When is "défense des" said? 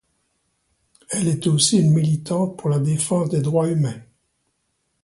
2.79-3.41